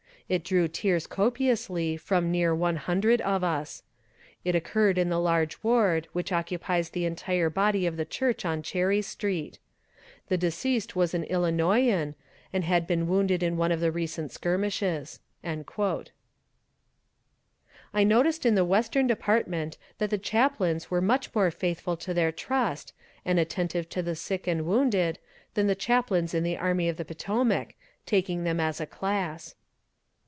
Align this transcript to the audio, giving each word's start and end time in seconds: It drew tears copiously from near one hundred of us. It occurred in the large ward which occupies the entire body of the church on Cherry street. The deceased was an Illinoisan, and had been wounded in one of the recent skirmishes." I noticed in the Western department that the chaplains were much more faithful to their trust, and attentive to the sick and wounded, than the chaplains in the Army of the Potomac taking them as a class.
It 0.31 0.45
drew 0.45 0.69
tears 0.69 1.07
copiously 1.07 1.97
from 1.97 2.31
near 2.31 2.55
one 2.55 2.77
hundred 2.77 3.19
of 3.19 3.43
us. 3.43 3.83
It 4.45 4.55
occurred 4.55 4.97
in 4.97 5.09
the 5.09 5.19
large 5.19 5.61
ward 5.61 6.07
which 6.13 6.31
occupies 6.31 6.89
the 6.91 7.03
entire 7.03 7.49
body 7.49 7.85
of 7.85 7.97
the 7.97 8.05
church 8.05 8.45
on 8.45 8.63
Cherry 8.63 9.01
street. 9.01 9.59
The 10.29 10.37
deceased 10.37 10.95
was 10.95 11.13
an 11.13 11.25
Illinoisan, 11.25 12.15
and 12.53 12.63
had 12.63 12.87
been 12.87 13.09
wounded 13.09 13.43
in 13.43 13.57
one 13.57 13.73
of 13.73 13.81
the 13.81 13.91
recent 13.91 14.31
skirmishes." 14.31 15.19
I 15.43 15.65
noticed 18.05 18.45
in 18.45 18.55
the 18.55 18.63
Western 18.63 19.07
department 19.07 19.77
that 19.97 20.11
the 20.11 20.17
chaplains 20.17 20.89
were 20.89 21.01
much 21.01 21.35
more 21.35 21.51
faithful 21.51 21.97
to 21.97 22.13
their 22.13 22.31
trust, 22.31 22.93
and 23.25 23.37
attentive 23.37 23.89
to 23.89 24.01
the 24.01 24.15
sick 24.15 24.47
and 24.47 24.65
wounded, 24.65 25.19
than 25.55 25.67
the 25.67 25.75
chaplains 25.75 26.33
in 26.33 26.43
the 26.43 26.55
Army 26.57 26.87
of 26.87 26.95
the 26.95 27.03
Potomac 27.03 27.73
taking 28.05 28.45
them 28.45 28.61
as 28.61 28.79
a 28.79 28.85
class. 28.85 29.55